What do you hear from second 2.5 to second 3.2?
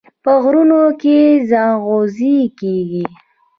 کیږي.